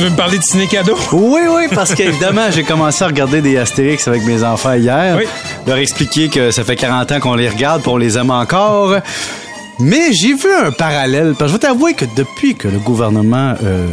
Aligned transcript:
Tu 0.00 0.04
veux 0.04 0.12
me 0.12 0.16
parler 0.16 0.38
de 0.38 0.42
ciné 0.42 0.66
cadeau? 0.66 0.96
Oui, 1.12 1.42
oui, 1.46 1.64
parce 1.74 1.94
qu'évidemment, 1.94 2.50
j'ai 2.50 2.62
commencé 2.62 3.04
à 3.04 3.08
regarder 3.08 3.42
des 3.42 3.58
Astérix 3.58 4.08
avec 4.08 4.24
mes 4.24 4.42
enfants 4.42 4.72
hier. 4.72 5.14
Oui. 5.18 5.24
Leur 5.66 5.76
expliquer 5.76 6.30
que 6.30 6.50
ça 6.50 6.64
fait 6.64 6.74
40 6.74 7.12
ans 7.12 7.20
qu'on 7.20 7.34
les 7.34 7.50
regarde, 7.50 7.82
on 7.86 7.98
les 7.98 8.16
aime 8.16 8.30
encore. 8.30 8.94
Mais 9.78 10.10
j'ai 10.14 10.32
vu 10.32 10.48
un 10.64 10.70
parallèle, 10.70 11.34
parce 11.38 11.52
que 11.52 11.58
je 11.58 11.60
vais 11.60 11.68
t'avouer 11.68 11.92
que 11.92 12.06
depuis 12.16 12.54
que 12.54 12.66
le 12.66 12.78
gouvernement 12.78 13.52
euh, 13.62 13.88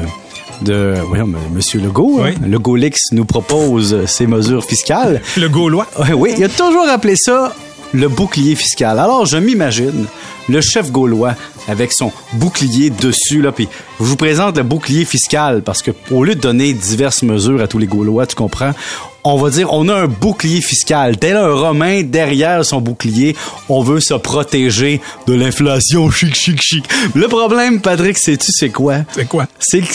de 0.62 0.94
M. 1.14 1.36
Monsieur 1.54 1.82
Legault, 1.82 2.22
Oui. 2.22 2.30
hein, 2.38 2.48
Legault 2.48 2.78
Lix 2.78 3.12
nous 3.12 3.26
propose 3.26 4.06
ces 4.06 4.28
mesures 4.28 4.64
fiscales, 4.64 5.22
Le 5.36 5.50
Gaulois. 5.50 5.88
Oui, 6.16 6.34
il 6.38 6.44
a 6.46 6.48
toujours 6.48 6.88
appelé 6.88 7.18
ça 7.18 7.52
le 7.98 8.08
bouclier 8.10 8.56
fiscal. 8.56 9.00
Alors, 9.00 9.26
je 9.26 9.38
m'imagine 9.38 10.06
le 10.50 10.62
chef 10.62 10.92
gaulois 10.92 11.36
avec 11.68 11.92
son 11.92 12.12
bouclier 12.34 12.90
dessus, 12.90 13.42
là, 13.42 13.52
puis 13.52 13.68
je 14.00 14.06
vous 14.06 14.16
présente 14.16 14.56
le 14.56 14.64
bouclier 14.64 15.04
fiscal 15.04 15.62
parce 15.62 15.82
que 15.82 15.92
au 16.12 16.24
lieu 16.24 16.36
de 16.36 16.40
donner 16.40 16.74
diverses 16.74 17.24
mesures 17.24 17.62
à 17.62 17.68
tous 17.68 17.80
les 17.80 17.88
Gaulois, 17.88 18.26
tu 18.26 18.36
comprends, 18.36 18.72
on 19.24 19.38
va 19.38 19.50
dire 19.50 19.74
on 19.74 19.90
a 19.90 19.96
un 19.96 20.08
bouclier 20.08 20.62
fiscal. 20.62 21.18
Tel 21.18 21.36
un 21.36 21.52
Romain 21.54 22.04
derrière 22.04 22.64
son 22.64 22.80
bouclier, 22.80 23.36
on 23.68 23.82
veut 23.82 24.00
se 24.00 24.14
protéger 24.14 25.02
de 25.26 25.34
l'inflation. 25.34 26.10
Chic, 26.18 26.36
chic, 26.36 26.62
chic. 26.62 26.86
Le 27.14 27.28
problème, 27.28 27.82
Patrick, 27.82 28.18
sais-tu 28.18 28.52
c'est 28.52 28.70
quoi? 28.70 29.00
C'est 29.12 29.28
quoi? 29.28 29.48
c'est 29.60 29.82
que 29.82 29.94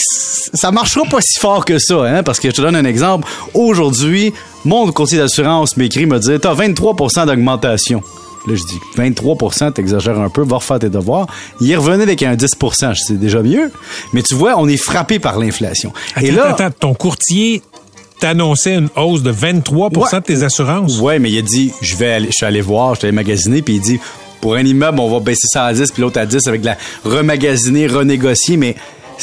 ça 0.53 0.71
marchera 0.71 1.05
pas 1.05 1.21
si 1.21 1.39
fort 1.39 1.65
que 1.65 1.79
ça, 1.79 2.03
hein, 2.03 2.23
parce 2.23 2.39
que 2.39 2.49
je 2.49 2.55
te 2.55 2.61
donne 2.61 2.75
un 2.75 2.85
exemple. 2.85 3.27
Aujourd'hui, 3.53 4.33
mon 4.65 4.91
courtier 4.91 5.17
d'assurance 5.17 5.77
m'écrit, 5.77 6.05
me 6.05 6.19
dit, 6.19 6.39
t'as 6.39 6.53
23% 6.55 7.25
d'augmentation. 7.25 8.01
Là, 8.47 8.55
je 8.55 8.63
dis, 8.63 8.79
23% 8.97 9.71
t'exagères 9.73 10.19
un 10.19 10.29
peu, 10.29 10.43
va 10.43 10.57
refaire 10.57 10.79
tes 10.79 10.89
devoirs. 10.89 11.27
Il 11.61 11.71
revenu 11.77 12.03
avec 12.03 12.21
un 12.23 12.35
10 12.35 12.47
je 12.61 12.89
dis, 12.89 13.01
c'est 13.07 13.19
déjà 13.19 13.41
mieux. 13.41 13.71
Mais 14.11 14.21
tu 14.21 14.35
vois, 14.35 14.55
on 14.57 14.67
est 14.67 14.77
frappé 14.77 15.19
par 15.19 15.39
l'inflation. 15.39 15.93
Et 16.21 16.31
là, 16.31 16.49
attends, 16.49 16.69
ton 16.77 16.93
courtier 16.93 17.61
t'annonçait 18.19 18.75
une 18.75 18.89
hausse 18.95 19.21
de 19.23 19.31
23 19.31 19.89
Ouais. 19.97 20.19
de 20.19 20.19
tes 20.19 20.43
assurances? 20.43 20.99
Ouais, 20.99 21.19
mais 21.19 21.31
il 21.31 21.37
a 21.39 21.41
dit, 21.41 21.71
je 21.81 21.95
vais 21.95 22.11
aller, 22.11 22.27
je 22.27 22.33
suis 22.37 22.45
allé 22.45 22.61
voir, 22.61 22.95
je 22.95 22.99
suis 22.99 23.07
allé 23.07 23.15
magasiner, 23.15 23.61
puis 23.61 23.75
il 23.75 23.81
dit, 23.81 23.99
pour 24.41 24.55
un 24.55 24.63
immeuble, 24.65 24.99
on 24.99 25.09
va 25.09 25.19
baisser 25.21 25.47
ça 25.47 25.65
à 25.65 25.73
10, 25.73 25.91
puis 25.91 26.01
l'autre 26.01 26.19
à 26.19 26.25
10 26.25 26.45
avec 26.47 26.61
de 26.61 26.65
la 26.67 26.77
remagasiner, 27.05 27.87
renégocier, 27.87 28.57
mais 28.57 28.75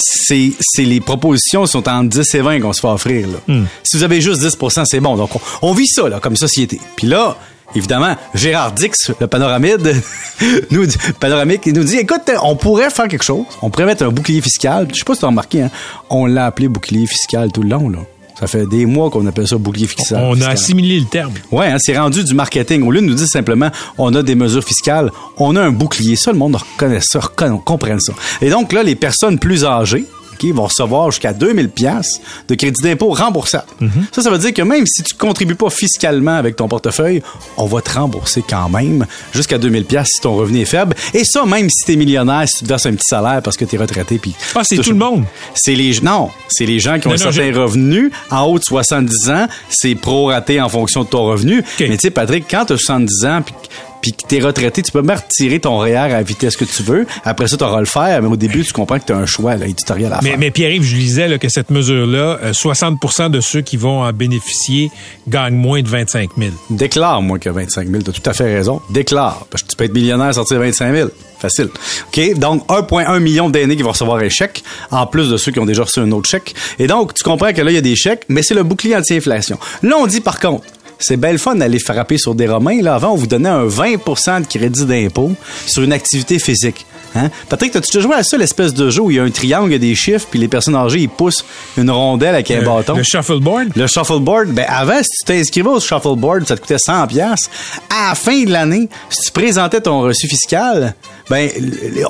c'est, 0.03 0.53
c'est 0.61 0.85
les 0.85 1.01
propositions 1.01 1.67
sont 1.67 1.89
entre 1.89 2.09
10 2.09 2.35
et 2.35 2.41
20 2.41 2.61
qu'on 2.61 2.73
se 2.73 2.81
fait 2.81 2.89
offrir, 2.89 3.27
là. 3.29 3.55
Si 3.83 3.97
vous 3.97 4.03
avez 4.03 4.21
juste 4.21 4.43
10% 4.43 4.85
c'est 4.87 5.01
bon. 5.01 5.17
Donc, 5.17 5.31
on, 5.37 5.41
on 5.63 5.73
vit 5.73 5.87
ça, 5.89 6.09
là, 6.09 6.19
comme 6.21 6.37
société. 6.37 6.81
Puis 6.97 7.07
là, 7.07 7.37
évidemment, 7.75 8.17
Gérard 8.35 8.73
Dix, 8.73 9.11
le 9.21 9.27
panoramide, 9.27 9.95
nous, 10.71 10.87
dit- 10.87 10.97
panoramique, 11.21 11.63
il 11.67 11.75
nous 11.75 11.85
dit, 11.85 11.97
écoute, 11.99 12.31
on 12.43 12.57
pourrait 12.57 12.91
faire 12.91 13.09
quelque 13.09 13.23
chose. 13.25 13.45
On 13.63 13.71
pourrait 13.71 13.87
mettre 13.87 14.05
un 14.05 14.09
bouclier 14.11 14.41
fiscal. 14.41 14.89
Je 14.93 14.99
sais 14.99 15.05
pas 15.05 15.15
si 15.15 15.21
tu 15.21 15.25
as 15.27 15.29
remarqué, 15.29 15.63
hein. 15.63 15.71
On 16.09 16.27
l'a 16.27 16.47
appelé 16.47 16.69
bouclier 16.69 17.07
fiscal 17.07 17.53
tout 17.53 17.63
le 17.63 17.69
long, 17.69 17.89
là. 17.89 17.99
Ça 18.41 18.47
fait 18.47 18.67
des 18.67 18.87
mois 18.87 19.11
qu'on 19.11 19.27
appelle 19.27 19.47
ça 19.47 19.59
bouclier 19.59 19.87
fiscal. 19.87 20.19
On 20.23 20.41
a 20.41 20.49
assimilé 20.49 20.99
le 20.99 21.05
terme. 21.05 21.35
Ouais, 21.53 21.67
hein, 21.67 21.77
c'est 21.79 21.97
rendu 21.99 22.25
du 22.25 22.33
marketing. 22.33 22.83
Au 22.85 22.91
lieu 22.91 23.03
de 23.03 23.07
nous 23.07 23.15
dire 23.15 23.29
simplement, 23.29 23.71
on 23.99 24.15
a 24.15 24.23
des 24.23 24.35
mesures 24.35 24.65
fiscales, 24.65 25.13
on 25.37 25.57
a 25.57 25.61
un 25.61 25.73
bouclier. 25.73 26.17
Ça, 26.17 26.33
le 26.33 26.39
monde 26.39 26.57
reconnaît 26.57 27.01
ça, 27.03 27.21
reconnaît, 27.21 27.61
comprenne 27.65 28.01
ça. 28.01 28.15
Et 28.41 28.49
donc 28.49 28.73
là, 28.73 28.83
les 28.83 28.95
personnes 28.95 29.39
plus 29.39 29.65
âgées, 29.65 30.07
Vont 30.53 30.65
recevoir 30.67 31.11
jusqu'à 31.11 31.33
2000 31.33 31.69
pièces 31.69 32.21
de 32.49 32.55
crédit 32.55 32.83
d'impôt 32.83 33.11
remboursable. 33.11 33.65
Ça, 34.13 34.23
ça 34.23 34.31
veut 34.31 34.39
dire 34.39 34.53
que 34.55 34.63
même 34.63 34.85
si 34.87 35.03
tu 35.03 35.15
contribues 35.15 35.55
pas 35.55 35.71
fiscalement 35.71 36.37
avec 36.37 36.57
ton 36.57 36.69
portefeuille, 36.69 37.23
on 37.57 37.67
va 37.67 37.81
te 37.83 37.91
rembourser 37.91 38.43
quand 38.49 38.69
même 38.69 39.07
jusqu'à 39.35 39.59
2000 39.59 39.85
pièces 39.85 40.09
si 40.15 40.21
ton 40.21 40.35
revenu 40.37 40.61
est 40.61 40.65
faible. 40.65 40.95
Et 41.15 41.25
ça, 41.25 41.45
même 41.45 41.69
si 41.71 41.85
t'es 41.85 41.97
millionnaire, 41.97 42.45
si 42.49 42.59
tu 42.59 42.65
te 42.65 42.69
verses 42.69 42.87
un 42.87 42.95
petit 42.95 43.07
salaire 43.09 43.41
parce 43.43 43.57
que 43.57 43.65
t'es 43.65 43.77
retraité, 43.77 44.19
puis 44.19 44.35
Ah, 44.55 44.63
c'est 44.65 44.77
tu 44.77 44.83
tout 44.83 44.91
le 44.91 44.97
monde. 44.97 45.25
c'est 45.55 45.75
les 45.75 46.01
non, 46.01 46.31
c'est 46.49 46.67
les 46.67 46.81
gens 46.81 46.99
qui 46.99 47.07
ont 47.07 47.11
Non, 47.11 47.17
un 47.21 47.25
non, 47.27 47.33
certain 47.33 47.61
revenu 47.61 48.11
en 48.31 48.45
haut 48.45 48.59
de 48.59 48.65
70 48.65 49.31
ans, 49.31 49.47
c'est 49.69 49.95
proraté 49.95 50.61
en 50.61 50.69
fonction 50.69 51.05
de 51.05 51.09
ton 51.09 51.25
revenu. 51.25 51.63
Mais 51.81 51.91
tu 51.91 51.99
sais 52.03 52.11
Patrick, 52.11 52.45
quand 52.51 52.65
tu 52.67 52.73
as 52.75 52.79
70 52.79 53.25
ans 53.27 53.43
puis 53.45 53.55
puis 54.01 54.13
que 54.13 54.23
t'es 54.27 54.41
retraité, 54.41 54.83
tu 54.83 54.93
peux 54.93 55.03
même 55.03 55.17
retirer 55.17 55.61
ton 55.61 55.79
REER 55.79 55.97
à 55.97 56.09
la 56.09 56.23
vitesse 56.23 56.57
que 56.57 56.65
tu 56.65 56.83
veux. 56.83 57.07
Après 57.25 57.49
ça, 57.49 57.57
tu 57.57 57.65
auras 57.65 57.81
le 57.81 57.87
faire, 57.87 58.23
mais 58.23 58.29
au 58.29 58.37
début, 58.37 58.65
tu 58.65 58.73
comprends 58.73 58.99
que 58.99 59.05
tu 59.07 59.13
as 59.13 59.17
un 59.17 59.27
choix 59.27 59.57
là, 59.57 59.67
éditorial 59.67 60.13
à 60.13 60.21
Mais, 60.23 60.31
faire. 60.31 60.39
mais 60.39 60.51
Pierre-Yves, 60.51 60.85
je 60.85 60.97
lisais 60.97 61.29
là, 61.29 61.39
que 61.39 61.49
cette 61.49 61.71
mesure-là, 61.71 62.39
euh, 62.43 62.53
60% 62.53 63.31
de 63.31 63.41
ceux 63.41 63.61
qui 63.61 63.77
vont 63.77 64.03
en 64.03 64.13
bénéficier 64.13 64.91
gagnent 65.29 65.55
moins 65.57 65.83
de 65.83 65.89
25 65.89 66.31
000. 66.39 66.51
Déclare, 66.71 67.23
moi, 67.23 67.39
que 67.39 67.51
25 67.51 67.89
000. 67.89 68.03
Tu 68.03 68.11
as 68.11 68.13
tout 68.13 68.31
à 68.31 68.33
fait 68.33 68.45
raison. 68.55 68.81
Déclare. 68.91 69.47
Parce 69.51 69.63
que 69.63 69.69
tu 69.69 69.77
peux 69.77 69.85
être 69.85 69.95
millionnaire 69.95 70.35
sortir 70.35 70.59
25 70.59 70.95
000. 70.95 71.09
Facile. 71.39 71.69
OK? 72.09 72.35
Donc, 72.39 72.67
1,1 72.69 73.19
million 73.21 73.49
d'aînés 73.49 73.75
qui 73.77 73.83
vont 73.83 73.93
recevoir 73.93 74.19
un 74.19 74.29
chèque, 74.29 74.63
en 74.91 75.07
plus 75.07 75.31
de 75.31 75.37
ceux 75.39 75.53
qui 75.53 75.59
ont 75.59 75.65
déjà 75.65 75.85
reçu 75.85 76.01
un 76.01 76.11
autre 76.13 76.29
chèque. 76.29 76.55
Et 76.79 76.87
donc, 76.87 77.15
tu 77.15 77.23
comprends 77.23 77.53
que 77.53 77.63
là, 77.63 77.71
il 77.71 77.75
y 77.75 77.79
a 77.79 77.83
des 77.83 77.97
chèques, 77.97 78.25
mais 78.29 78.43
c'est 78.43 78.55
le 78.55 78.63
bouclier 78.63 78.95
anti-inflation. 78.97 79.59
Là, 79.83 79.97
on 79.99 80.07
dit, 80.07 80.21
par 80.21 80.39
contre, 80.39 80.65
c'est 81.01 81.17
belle 81.17 81.39
fun 81.39 81.57
d'aller 81.57 81.79
frapper 81.79 82.19
sur 82.19 82.35
des 82.35 82.47
Romains. 82.47 82.81
Là, 82.83 82.95
avant, 82.95 83.13
on 83.13 83.17
vous 83.17 83.27
donnait 83.27 83.49
un 83.49 83.67
20% 83.67 84.43
de 84.43 84.47
crédit 84.47 84.85
d'impôt 84.85 85.33
sur 85.67 85.83
une 85.83 85.93
activité 85.93 86.39
physique. 86.39 86.87
Hein? 87.17 87.29
Patrick, 87.49 87.73
t'as-tu 87.73 87.89
déjà 87.89 88.01
joué 88.01 88.15
à 88.15 88.23
ça, 88.23 88.37
l'espèce 88.37 88.73
de 88.73 88.89
jeu 88.89 89.03
où 89.03 89.11
il 89.11 89.17
y 89.17 89.21
a 89.21 89.25
un 89.25 89.31
triangle, 89.31 89.71
il 89.71 89.73
y 89.73 89.77
a 89.77 89.79
des 89.79 89.95
chiffres, 89.95 90.29
puis 90.31 90.39
les 90.39 90.47
personnes 90.47 90.77
âgées, 90.77 91.01
ils 91.01 91.09
poussent 91.09 91.45
une 91.77 91.91
rondelle 91.91 92.35
avec 92.35 92.51
un 92.53 92.63
bâton? 92.63 92.95
Le 92.95 93.03
shuffleboard? 93.03 93.73
Le 93.75 93.87
shuffleboard, 93.87 94.51
ben 94.51 94.65
avant, 94.69 95.03
si 95.03 95.11
tu 95.19 95.25
t'inscrivais 95.25 95.69
au 95.69 95.81
shuffleboard, 95.81 96.47
ça 96.47 96.57
te 96.57 96.61
coûtait 96.61 96.79
100 96.79 97.09
pièces. 97.09 97.51
À 97.91 98.11
la 98.11 98.15
fin 98.15 98.45
de 98.45 98.51
l'année, 98.51 98.89
si 99.09 99.27
tu 99.27 99.33
présentais 99.33 99.81
ton 99.81 100.03
reçu 100.03 100.29
fiscal, 100.29 100.95
ben 101.31 101.49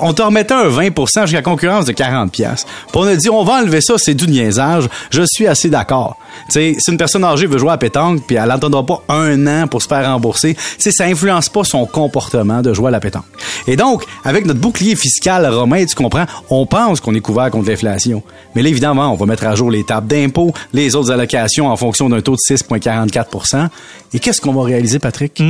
on 0.01 0.13
te 0.13 0.21
remettait 0.23 0.55
un 0.55 0.67
20% 0.67 1.27
jusqu'à 1.27 1.43
concurrence 1.43 1.85
de 1.85 1.91
40 1.91 2.31
pièces. 2.31 2.65
On 2.95 3.03
a 3.03 3.15
dit 3.15 3.29
on 3.29 3.43
va 3.43 3.61
enlever 3.61 3.79
ça, 3.79 3.93
c'est 3.97 4.15
du 4.15 4.27
niaisage. 4.27 4.89
Je 5.11 5.21
suis 5.31 5.47
assez 5.47 5.69
d'accord. 5.69 6.17
Tu 6.51 6.75
si 6.79 6.91
une 6.91 6.97
personne 6.97 7.23
âgée 7.23 7.45
veut 7.45 7.59
jouer 7.59 7.71
à 7.71 7.77
pétanque 7.77 8.23
puis 8.25 8.35
elle 8.35 8.49
n'entendra 8.49 8.83
pas 8.85 9.03
un 9.09 9.45
an 9.47 9.67
pour 9.67 9.81
se 9.81 9.87
faire 9.87 10.05
rembourser, 10.05 10.57
tu 10.79 10.91
ça 10.91 11.05
influence 11.05 11.49
pas 11.49 11.63
son 11.63 11.85
comportement 11.85 12.61
de 12.61 12.73
jouer 12.73 12.87
à 12.87 12.91
la 12.91 12.99
pétanque. 12.99 13.25
Et 13.67 13.75
donc, 13.75 14.05
avec 14.25 14.45
notre 14.45 14.59
bouclier 14.59 14.95
fiscal 14.95 15.45
romain, 15.45 15.85
tu 15.85 15.95
comprends, 15.95 16.25
on 16.49 16.65
pense 16.65 16.99
qu'on 16.99 17.13
est 17.13 17.21
couvert 17.21 17.51
contre 17.51 17.69
l'inflation. 17.69 18.23
Mais 18.55 18.63
là 18.63 18.69
évidemment, 18.69 19.13
on 19.13 19.15
va 19.15 19.25
mettre 19.27 19.45
à 19.45 19.53
jour 19.53 19.69
les 19.69 19.83
tables 19.83 20.07
d'impôt, 20.07 20.51
les 20.73 20.95
autres 20.95 21.11
allocations 21.11 21.67
en 21.67 21.77
fonction 21.77 22.09
d'un 22.09 22.21
taux 22.21 22.35
de 22.35 22.55
6,44% 22.55 23.67
Et 24.13 24.19
qu'est-ce 24.19 24.41
qu'on 24.41 24.53
va 24.53 24.63
réaliser 24.63 24.97
Patrick? 24.97 25.43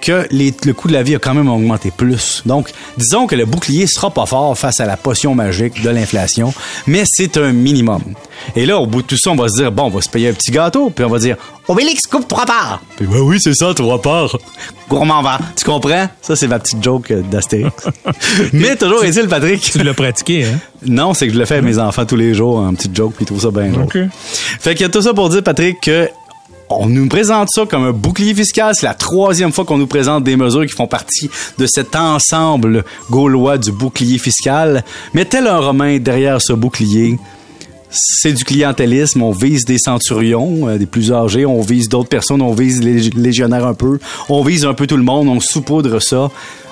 Que 0.00 0.26
les- 0.30 0.54
le 0.64 0.72
coût 0.72 0.88
de 0.88 0.92
la 0.92 1.02
vie 1.02 1.14
a 1.14 1.18
quand 1.18 1.34
même 1.34 1.48
augmenté 1.48 1.90
plus. 1.90 2.42
Donc, 2.46 2.70
disons 2.96 3.26
que 3.26 3.34
le 3.36 3.44
bouclier 3.44 3.86
sera 3.86 4.10
pas 4.10 4.26
fort 4.26 4.56
face 4.58 4.80
à 4.80 4.86
la 4.86 4.96
potion 4.96 5.34
magique 5.34 5.82
de 5.82 5.90
l'inflation, 5.90 6.52
mais 6.86 7.02
c'est 7.06 7.36
un 7.36 7.52
minimum. 7.52 8.02
Et 8.56 8.64
là, 8.66 8.78
au 8.78 8.86
bout 8.86 9.02
de 9.02 9.06
tout 9.06 9.16
ça, 9.18 9.30
on 9.30 9.36
va 9.36 9.48
se 9.48 9.56
dire, 9.56 9.70
bon, 9.70 9.84
on 9.84 9.90
va 9.90 10.00
se 10.00 10.08
payer 10.08 10.28
un 10.28 10.32
petit 10.32 10.50
gâteau, 10.50 10.90
puis 10.90 11.04
on 11.04 11.08
va 11.10 11.18
dire, 11.18 11.36
Obélix 11.68 12.06
coupe 12.06 12.26
trois 12.26 12.46
parts. 12.46 12.82
Puis, 12.96 13.06
ben 13.06 13.20
oui, 13.20 13.38
c'est 13.40 13.54
ça, 13.54 13.72
trois 13.74 14.00
parts. 14.02 14.36
Gourmand 14.88 15.22
va. 15.22 15.38
Tu 15.56 15.64
comprends? 15.64 16.08
Ça, 16.20 16.34
c'est 16.34 16.48
ma 16.48 16.58
petite 16.58 16.82
joke 16.82 17.10
euh, 17.12 17.22
d'Astérix. 17.22 17.72
mais 18.52 18.74
toujours 18.74 19.04
est-il, 19.04 19.28
Patrick. 19.28 19.60
Tu 19.60 19.78
l'as 19.78 19.94
pratiqué, 19.94 20.44
hein? 20.46 20.58
Non, 20.84 21.14
c'est 21.14 21.28
que 21.28 21.32
je 21.34 21.38
le 21.38 21.44
fais 21.44 21.54
avec 21.58 21.66
mes 21.66 21.78
enfants 21.78 22.04
tous 22.06 22.16
les 22.16 22.34
jours 22.34 22.56
en 22.58 22.74
petite 22.74 22.96
joke, 22.96 23.12
puis 23.14 23.24
ils 23.24 23.26
trouvent 23.26 23.42
ça 23.42 23.50
bien 23.52 23.68
drôle. 23.70 23.84
OK. 23.84 23.98
Fait 24.12 24.74
qu'il 24.74 24.82
y 24.82 24.84
a 24.84 24.88
tout 24.88 25.02
ça 25.02 25.14
pour 25.14 25.28
dire, 25.28 25.44
Patrick, 25.44 25.80
que 25.80 26.08
on 26.70 26.86
nous 26.86 27.08
présente 27.08 27.48
ça 27.50 27.64
comme 27.68 27.84
un 27.84 27.92
bouclier 27.92 28.34
fiscal. 28.34 28.74
C'est 28.74 28.86
la 28.86 28.94
troisième 28.94 29.52
fois 29.52 29.64
qu'on 29.64 29.78
nous 29.78 29.86
présente 29.86 30.24
des 30.24 30.36
mesures 30.36 30.64
qui 30.66 30.72
font 30.74 30.86
partie 30.86 31.28
de 31.58 31.66
cet 31.66 31.96
ensemble 31.96 32.84
gaulois 33.10 33.58
du 33.58 33.72
bouclier 33.72 34.18
fiscal. 34.18 34.84
Mais 35.14 35.24
tel 35.24 35.46
un 35.46 35.58
Romain 35.58 35.98
derrière 35.98 36.40
ce 36.40 36.52
bouclier, 36.52 37.18
c'est 37.90 38.32
du 38.32 38.44
clientélisme. 38.44 39.22
On 39.22 39.32
vise 39.32 39.64
des 39.64 39.78
centurions, 39.78 40.68
euh, 40.68 40.78
des 40.78 40.86
plus 40.86 41.12
âgés. 41.12 41.44
On 41.44 41.60
vise 41.60 41.88
d'autres 41.88 42.08
personnes. 42.08 42.40
On 42.40 42.52
vise 42.52 42.80
les 42.82 43.00
lég- 43.10 43.16
légionnaires 43.16 43.66
un 43.66 43.74
peu. 43.74 43.98
On 44.28 44.42
vise 44.42 44.64
un 44.64 44.74
peu 44.74 44.86
tout 44.86 44.96
le 44.96 45.02
monde. 45.02 45.28
On 45.28 45.40
saupoudre 45.40 46.00
ça. 46.00 46.30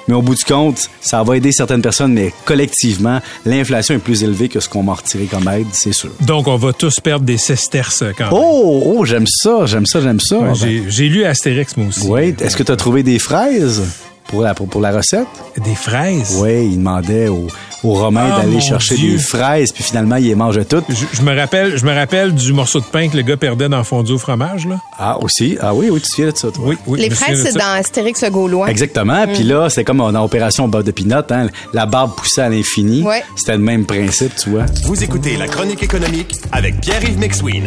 Mais 0.09 0.15
au 0.15 0.23
bout 0.23 0.35
du 0.35 0.45
compte, 0.45 0.89
ça 1.01 1.23
va 1.23 1.37
aider 1.37 1.53
certaines 1.53 1.83
personnes, 1.83 2.13
mais 2.15 2.33
collectivement, 2.45 3.21
l'inflation 3.45 3.95
est 3.95 3.99
plus 3.99 4.25
élevée 4.25 4.49
que 4.49 4.59
ce 4.61 4.69
qu'on 4.69 4.83
m'a 4.83 4.95
retiré 4.95 5.27
comme 5.27 5.47
aide, 5.49 5.67
c'est 5.73 5.93
sûr. 5.93 6.11
Donc, 6.23 6.49
on 6.49 6.57
va 6.57 6.73
tous 6.73 6.99
perdre 7.01 7.25
des 7.25 7.37
sesterces 7.39 8.03
quand 8.17 8.25
même. 8.31 8.33
Oh, 8.33 8.83
oh, 8.97 9.05
j'aime 9.05 9.27
ça, 9.27 9.67
j'aime 9.67 9.87
ça, 9.87 10.01
j'aime 10.01 10.21
ça. 10.21 10.39
Ouais, 10.39 10.83
J'ai 10.89 11.09
lu 11.09 11.25
Astérix, 11.25 11.77
moi 11.77 11.89
aussi. 11.89 12.07
oui, 12.09 12.35
est-ce 12.41 12.57
que 12.57 12.63
tu 12.63 12.73
as 12.73 12.77
trouvé 12.77 13.03
des 13.03 13.19
fraises? 13.19 13.83
Pour 14.29 14.43
la, 14.43 14.55
pour, 14.55 14.69
pour 14.69 14.81
la 14.81 14.93
recette. 14.93 15.27
Des 15.65 15.75
fraises? 15.75 16.39
Oui, 16.41 16.69
il 16.71 16.79
demandait 16.79 17.29
aux, 17.29 17.49
aux 17.83 17.95
Romains 17.95 18.31
Ah, 18.37 18.41
d'aller 18.43 18.61
chercher 18.61 18.95
Dieu. 18.95 19.13
des 19.13 19.19
fraises, 19.19 19.73
puis 19.73 19.83
finalement, 19.83 20.17
ils 20.17 20.27
les 20.29 20.35
mangeaient 20.35 20.65
toutes. 20.65 20.85
Je, 20.89 21.05
je 21.13 21.23
me 21.23 21.35
rappelle, 21.37 21.77
je 21.77 21.85
me 21.85 21.93
rappelle 21.95 22.35
du 22.35 22.53
morceau 22.53 22.79
de 22.81 22.85
pain 22.85 23.09
que 23.09 23.17
le 23.17 23.23
gars 23.23 23.37
perdait 23.37 23.69
dans 23.69 23.79
le 23.79 23.85
fondue 23.85 24.13
au 24.13 24.19
fromage, 24.19 24.67
là. 24.67 24.77
Ah, 24.99 25.19
aussi? 25.21 25.57
Ah 25.61 25.75
oui, 25.75 25.89
oui, 25.91 26.01
tu 26.01 26.07
te 26.09 26.15
souviens 26.15 26.31
de 26.33 26.37
ça, 26.37 26.51
toi. 26.51 26.65
Oui, 26.67 26.77
oui. 26.87 27.01
Les 27.01 27.11
fraises, 27.11 27.43
c'est 27.43 27.59
dans 27.59 27.73
Astérix 27.79 28.23
le 28.23 28.31
Gaulois. 28.31 28.71
Exactement. 28.71 29.27
Puis 29.27 29.45
Mm. 29.45 29.49
là, 29.49 29.69
c'était 29.71 29.85
comme 29.85 29.99
dans 29.99 30.25
Opération 30.25 30.69
Bob 30.69 30.85
de 30.85 30.91
Pinot, 30.93 31.17
hein. 31.31 31.49
La 31.73 31.87
barbe 31.87 32.15
poussait 32.17 32.43
à 32.43 32.49
l'infini. 32.49 33.03
Ouais. 33.03 33.23
C'était 33.35 33.53
le 33.53 33.59
même 33.59 33.87
principe, 33.87 34.37
tu 34.37 34.51
vois. 34.51 34.67
Vous 34.85 35.03
écoutez 35.03 35.37
la 35.37 35.49
chronique 35.49 35.83
économique 35.83 36.35
avec 36.53 36.81
Pierre-Yves 36.81 37.19
McSween. 37.19 37.67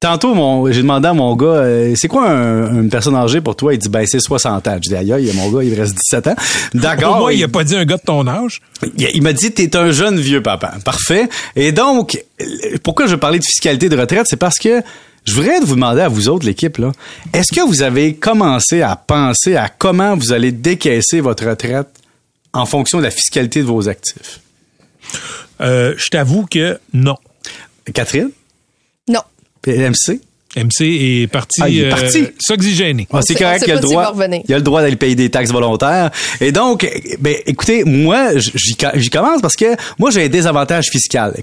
Tantôt, 0.00 0.32
mon, 0.34 0.72
j'ai 0.72 0.80
demandé 0.80 1.08
à 1.08 1.12
mon 1.12 1.36
gars, 1.36 1.46
euh, 1.46 1.94
c'est 1.94 2.08
quoi 2.08 2.26
un- 2.30 2.80
une 2.82 2.88
personne 2.88 3.14
âgée 3.14 3.42
pour 3.42 3.54
toi? 3.54 3.74
Il 3.74 3.78
dit, 3.78 3.90
ben, 3.90 4.06
c'est 4.06 4.18
60 4.18 4.66
ans. 4.66 4.78
Je 4.82 4.88
dis, 4.88 4.96
aïe, 4.96 5.12
aïe, 5.12 5.30
mon 5.34 5.50
gars, 5.50 5.62
il 5.62 5.78
reste 5.78 5.94
17 5.94 6.26
ans. 6.28 6.36
D'accord. 6.72 7.10
Pour 7.12 7.18
moi, 7.20 7.32
il 7.34 7.40
il, 7.40 7.44
a 7.44 7.48
pas 7.48 7.64
dit 7.64 7.76
un 7.76 7.84
gars 7.84 7.98
de 7.98 8.02
ton 8.02 8.26
âge. 8.26 8.62
il- 8.96 9.10
il 9.12 9.22
m'a 9.22 9.34
dit, 9.34 9.52
t'es 9.52 9.76
un 9.76 9.90
jeune 9.90 10.18
vieux 10.18 10.42
papa. 10.42 10.72
Parfait. 10.86 11.28
Et 11.54 11.72
donc, 11.72 12.18
pourquoi 12.82 13.08
je 13.08 13.14
parlais 13.14 13.38
de 13.38 13.44
fiscalité 13.44 13.90
de 13.90 13.96
retraite? 13.98 14.24
C'est 14.26 14.38
parce 14.38 14.58
que 14.58 14.80
je 15.26 15.34
voudrais 15.34 15.60
vous 15.60 15.74
demander 15.74 16.00
à 16.00 16.08
vous 16.08 16.30
autres, 16.30 16.46
l'équipe, 16.46 16.78
là, 16.78 16.92
est-ce 17.34 17.52
que 17.54 17.60
vous 17.60 17.82
avez 17.82 18.14
commencé 18.14 18.80
à 18.80 18.96
penser 18.96 19.56
à 19.56 19.68
comment 19.68 20.16
vous 20.16 20.32
allez 20.32 20.50
décaisser 20.50 21.20
votre 21.20 21.46
retraite 21.46 21.88
en 22.54 22.64
fonction 22.64 22.96
de 22.98 23.02
la 23.02 23.10
fiscalité 23.10 23.60
de 23.60 23.66
vos 23.66 23.86
actifs? 23.86 24.40
Euh, 25.60 25.92
je 25.98 26.08
t'avoue 26.08 26.46
que 26.46 26.78
non. 26.94 27.16
Catherine? 27.92 28.30
PMC? 29.62 30.20
MC 30.56 30.80
est 30.82 31.26
parti, 31.30 31.60
Ah, 31.62 31.68
il 31.68 31.78
est 31.80 31.84
euh, 31.86 31.90
parti. 31.90 32.26
s'oxygéner. 32.40 33.06
Ah, 33.12 33.20
c'est 33.22 33.36
correct, 33.36 33.62
il 33.66 33.70
a 33.70 33.74
le 33.76 33.80
droit. 33.80 34.12
Il 34.48 34.52
a 34.54 34.56
le 34.56 34.64
droit 34.64 34.82
d'aller 34.82 34.96
payer 34.96 35.14
des 35.14 35.30
taxes 35.30 35.52
volontaires. 35.52 36.10
Et 36.40 36.50
donc, 36.50 36.88
ben, 37.20 37.36
écoutez, 37.46 37.84
moi, 37.84 38.30
j'y 38.36 38.74
co- 38.76 38.88
j'y 38.94 39.10
commence 39.10 39.40
parce 39.40 39.54
que 39.54 39.76
moi, 39.98 40.10
j'ai 40.10 40.24
un 40.24 40.28
désavantage 40.28 40.86
fiscal. 40.90 41.36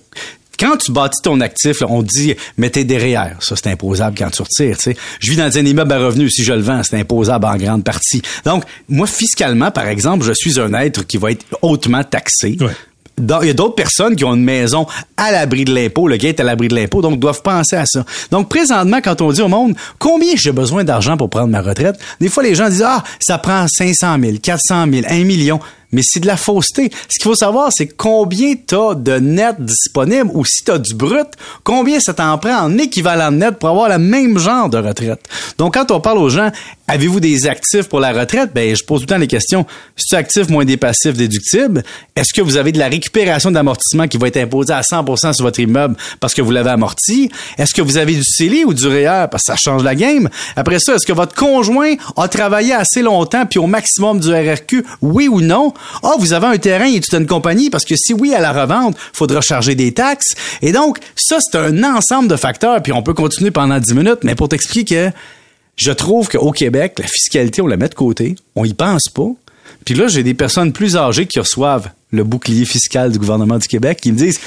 Quand 0.60 0.76
tu 0.76 0.92
bâtis 0.92 1.22
ton 1.24 1.40
actif, 1.40 1.82
là, 1.82 1.88
on 1.90 2.02
te 2.02 2.08
dit 2.08 2.34
mettez 2.58 2.84
derrière. 2.84 3.38
Ça, 3.40 3.56
c'est 3.56 3.68
imposable 3.68 4.18
quand 4.18 4.30
tu 4.32 4.42
retires. 4.42 4.76
tu 4.78 4.92
sais. 4.92 4.98
Je 5.22 5.30
vis 5.32 5.38
dans 5.38 5.56
un 5.58 5.66
immeuble 5.66 5.94
à 5.94 6.00
revenus. 6.00 6.34
Si 6.34 6.44
je 6.44 6.52
le 6.52 6.62
vends, 6.62 6.82
c'est 6.84 6.98
imposable 7.00 7.46
en 7.46 7.56
grande 7.58 7.84
partie. 7.86 8.22
Donc, 8.44 8.64
moi, 8.90 9.06
fiscalement, 9.08 9.70
par 9.72 9.88
exemple, 9.88 10.26
je 10.26 10.34
suis 10.34 10.60
un 10.60 10.74
être 10.74 11.06
qui 11.08 11.18
va 11.18 11.32
être 11.32 11.46
hautement 11.62 12.04
taxé. 12.04 12.58
Ouais. 12.60 12.72
Il 13.20 13.48
y 13.48 13.50
a 13.50 13.54
d'autres 13.54 13.74
personnes 13.74 14.16
qui 14.16 14.24
ont 14.26 14.36
une 14.36 14.44
maison 14.44 14.86
à 15.18 15.32
l'abri 15.32 15.66
de 15.66 15.74
l'impôt, 15.74 16.08
le 16.08 16.18
gars 16.18 16.30
est 16.30 16.40
à 16.40 16.44
l'abri 16.44 16.68
de 16.68 16.76
l'impôt, 16.76 17.02
donc 17.02 17.20
doivent 17.20 17.42
penser 17.42 17.76
à 17.76 17.86
ça. 17.88 18.06
Donc 18.30 18.48
présentement, 18.48 19.00
quand 19.04 19.22
on 19.22 19.32
dit 19.32 19.42
au 19.42 19.48
monde 19.48 19.76
combien 19.98 20.36
j'ai 20.36 20.52
besoin 20.52 20.84
d'argent 20.84 21.18
pour 21.18 21.30
prendre 21.30 21.48
ma 21.48 21.62
retraite, 21.62 22.00
des 22.22 22.30
fois 22.30 22.44
les 22.44 22.54
gens 22.54 22.70
disent 22.70 22.86
ah 22.86 23.04
ça 23.20 23.40
prend 23.40 23.66
500 23.68 24.18
000, 24.22 24.38
400 24.42 24.86
000, 24.92 25.06
1 25.10 25.24
million. 25.24 25.60
Mais 25.92 26.02
c'est 26.04 26.20
de 26.20 26.28
la 26.28 26.38
fausseté. 26.38 26.92
Ce 27.10 27.18
qu'il 27.18 27.24
faut 27.24 27.36
savoir, 27.36 27.70
c'est 27.72 27.88
combien 27.88 28.56
t'as 28.56 28.94
de 28.94 29.20
net 29.20 29.56
disponible 29.60 30.30
ou 30.34 30.44
si 30.44 30.64
t'as 30.64 30.78
du 30.78 30.94
brut, 30.94 31.28
combien 31.64 32.00
ça 32.00 32.14
t'en 32.14 32.38
prend 32.38 32.58
en 32.58 32.78
équivalent 32.78 33.32
net 33.32 33.58
pour 33.58 33.70
avoir 33.70 33.90
le 33.90 33.98
même 33.98 34.38
genre 34.38 34.70
de 34.70 34.78
retraite. 34.78 35.22
Donc, 35.58 35.76
quand 35.76 35.92
on 35.92 36.02
parle 36.02 36.18
aux 36.18 36.30
gens, 36.30 36.52
avez-vous 36.88 37.20
des 37.20 37.48
actifs 37.48 37.88
pour 37.88 38.00
la 38.00 38.12
retraite? 38.12 38.52
Ben, 38.54 38.76
je 38.76 38.84
pose 38.84 39.00
tout 39.00 39.08
le 39.08 39.10
temps 39.10 39.18
les 39.18 39.28
questions. 39.28 39.66
Si 39.96 40.08
tu 40.08 40.16
actif 40.16 40.50
moins 40.50 40.66
des 40.66 40.78
passifs 40.78 41.14
déductibles, 41.14 41.84
est-ce 42.16 42.34
que 42.34 42.42
vous 42.42 42.58
avez 42.58 42.72
de 42.72 42.80
la 42.80 42.88
récupération 42.88 43.52
d'amortissement 43.52 44.08
qui 44.08 44.18
va 44.18 44.28
être 44.28 44.38
imposée 44.38 44.74
à 44.74 44.82
100% 44.82 45.34
sur 45.34 45.46
votre 45.46 45.60
immeuble 45.60 45.96
parce 46.20 46.34
que 46.34 46.42
vous 46.42 46.52
l'avez 46.52 46.70
amorti? 46.70 47.32
Est-ce 47.58 47.74
que 47.74 47.82
vous 47.82 47.98
avez 47.98 48.14
du 48.14 48.24
CELI 48.24 48.66
ou 48.66 48.74
du 48.74 48.88
REER 48.88 49.28
parce 49.32 49.44
que 49.44 49.54
ça 49.54 49.56
change 49.56 49.84
la 49.84 49.96
game? 49.96 50.30
Après 50.56 50.80
ça, 50.80 50.96
est-ce 50.96 51.06
que 51.06 51.14
votre 51.14 51.36
conjoint 51.36 51.94
a 52.18 52.28
travaillé 52.28 52.74
assez 52.74 53.02
longtemps 53.02 53.46
puis 53.46 53.60
au 53.60 53.68
maximum 53.68 54.20
du 54.20 54.34
RRQ? 54.34 54.86
Oui 55.02 55.28
ou 55.28 55.42
non? 55.42 55.74
Ah, 56.04 56.14
vous 56.20 56.34
avez 56.34 56.48
un 56.48 56.58
terrain 56.58 56.86
et 56.86 57.00
tu 57.00 57.16
une 57.16 57.28
compagnie 57.28 57.70
parce 57.70 57.86
que 57.86 57.96
si 57.96 58.14
oui 58.14 58.34
à 58.34 58.40
la 58.40 58.52
revente, 58.52 58.96
faudra 59.14 59.42
charger 59.42 59.76
des 59.76 59.94
taxes. 59.94 60.36
Et 60.62 60.72
donc, 60.72 61.00
ça, 61.16 61.38
c'est 61.40 61.58
un 61.58 61.84
ensemble 61.84 62.28
de 62.28 62.36
facteurs 62.36 62.82
puis 62.82 62.94
on 62.94 63.02
peut 63.04 63.14
continuer 63.14 63.52
pendant 63.52 63.80
10 63.80 63.94
minutes, 63.94 64.20
mais 64.24 64.36
pour 64.36 64.50
t'expliquer 64.50 64.86
que 64.86 65.12
je 65.78 65.92
trouve 65.92 66.28
qu'au 66.28 66.52
Québec, 66.52 66.96
la 67.00 67.08
fiscalité, 67.08 67.62
on 67.62 67.68
la 67.68 67.78
met 67.78 67.90
de 67.90 67.96
côté, 67.96 68.36
on 68.56 68.66
y 68.66 68.74
pense 68.74 69.10
pas. 69.10 69.30
Puis 69.86 69.96
là, 69.96 70.08
j'ai 70.08 70.24
des 70.24 70.34
personnes 70.34 70.74
plus 70.74 70.98
âgées 70.98 71.26
qui 71.26 71.40
reçoivent 71.40 71.90
le 72.12 72.24
bouclier 72.24 72.66
fiscal 72.66 73.12
du 73.12 73.20
gouvernement 73.20 73.58
du 73.58 73.68
Québec 73.68 74.00
qui 74.02 74.12
me 74.12 74.18
disent 74.18 74.40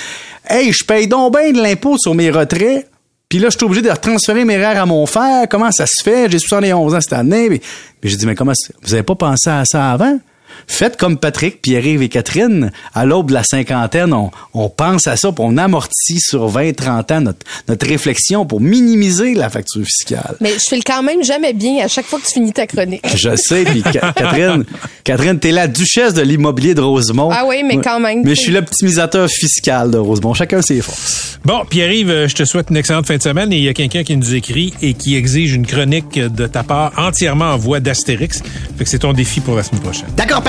Hey, 0.48 0.72
je 0.72 0.84
paye 0.84 1.06
donc 1.06 1.36
bien 1.36 1.52
de 1.52 1.60
l'impôt 1.60 1.96
sur 1.98 2.14
mes 2.14 2.30
retraits. 2.30 2.86
Puis 3.28 3.38
là, 3.38 3.48
je 3.48 3.56
suis 3.56 3.64
obligé 3.64 3.82
de 3.82 3.94
transférer 3.94 4.44
mes 4.44 4.56
REER 4.56 4.78
à 4.78 4.86
mon 4.86 5.06
frère. 5.06 5.46
Comment 5.48 5.70
ça 5.70 5.86
se 5.86 6.02
fait? 6.02 6.28
J'ai 6.30 6.40
71 6.40 6.94
ans 6.94 7.00
cette 7.00 7.12
année. 7.12 7.48
Mais, 7.48 7.60
mais 8.02 8.10
j'ai 8.10 8.16
dit, 8.16 8.26
mais 8.26 8.34
comment 8.34 8.52
vous 8.82 8.92
avez 8.92 9.04
pas 9.04 9.14
pensé 9.14 9.48
à 9.48 9.64
ça 9.64 9.92
avant? 9.92 10.18
Faites 10.66 10.96
comme 10.96 11.16
Patrick, 11.18 11.60
Pierre-Yves 11.62 12.02
et 12.02 12.08
Catherine. 12.08 12.70
À 12.94 13.04
l'aube 13.04 13.28
de 13.28 13.34
la 13.34 13.42
cinquantaine, 13.44 14.12
on, 14.12 14.30
on 14.54 14.68
pense 14.68 15.06
à 15.06 15.16
ça, 15.16 15.32
puis 15.32 15.44
on 15.46 15.56
amortit 15.56 16.20
sur 16.20 16.48
20, 16.48 16.74
30 16.76 17.10
ans 17.12 17.20
notre, 17.20 17.38
notre 17.68 17.86
réflexion 17.86 18.46
pour 18.46 18.60
minimiser 18.60 19.34
la 19.34 19.50
facture 19.50 19.84
fiscale. 19.84 20.36
Mais 20.40 20.52
je 20.54 20.68
file 20.68 20.84
quand 20.84 21.02
même 21.02 21.22
jamais 21.24 21.52
bien 21.52 21.84
à 21.84 21.88
chaque 21.88 22.06
fois 22.06 22.18
que 22.20 22.26
tu 22.26 22.32
finis 22.32 22.52
ta 22.52 22.66
chronique. 22.66 23.04
Je 23.14 23.34
sais, 23.36 23.64
puis 23.64 23.82
Ca- 23.92 24.12
Catherine, 24.16 24.64
Catherine, 25.04 25.38
t'es 25.38 25.52
la 25.52 25.66
duchesse 25.68 26.14
de 26.14 26.22
l'immobilier 26.22 26.74
de 26.74 26.80
Rosemont. 26.80 27.30
Ah 27.32 27.44
oui, 27.46 27.62
mais 27.64 27.78
quand 27.78 28.00
même. 28.00 28.22
Mais 28.24 28.34
je 28.34 28.40
suis 28.40 28.52
l'optimisateur 28.52 29.28
fiscal 29.28 29.90
de 29.90 29.98
Rosemont. 29.98 30.34
Chacun 30.34 30.62
ses 30.62 30.80
forces. 30.80 31.38
Bon, 31.44 31.64
Pierre-Yves, 31.68 32.10
euh, 32.10 32.28
je 32.28 32.34
te 32.34 32.44
souhaite 32.44 32.66
une 32.70 32.76
excellente 32.76 33.06
fin 33.06 33.16
de 33.16 33.22
semaine 33.22 33.52
et 33.52 33.56
il 33.56 33.64
y 33.64 33.68
a 33.68 33.74
quelqu'un 33.74 34.02
qui 34.04 34.16
nous 34.16 34.34
écrit 34.34 34.74
et 34.82 34.94
qui 34.94 35.16
exige 35.16 35.52
une 35.54 35.66
chronique 35.66 36.18
de 36.18 36.46
ta 36.46 36.62
part 36.62 36.92
entièrement 36.98 37.46
en 37.52 37.56
voix 37.56 37.80
d'Astérix. 37.80 38.42
Fait 38.76 38.84
que 38.84 38.90
c'est 38.90 38.98
ton 39.00 39.12
défi 39.12 39.40
pour 39.40 39.56
la 39.56 39.62
semaine 39.62 39.80
prochaine. 39.82 40.08
D'accord, 40.16 40.42